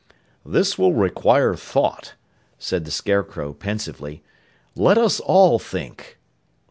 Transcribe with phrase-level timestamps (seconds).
[0.43, 2.15] "This will require thought,"
[2.57, 4.23] said the Scarecrow pensively.
[4.75, 6.17] "Let us all think."